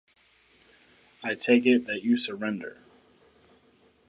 I 1.23 1.35
take 1.35 1.67
it 1.67 1.85
that 1.85 2.01
you 2.03 2.17
surrender. 2.17 2.79